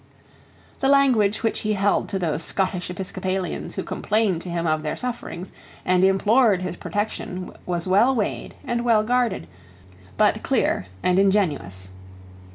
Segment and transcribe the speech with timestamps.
[0.79, 4.95] The language which he held to those Scottish Episcopalians who complained to him of their
[4.95, 5.51] sufferings
[5.85, 9.45] and implored his protection was well weighed and well guarded,
[10.17, 11.89] but clear and ingenuous.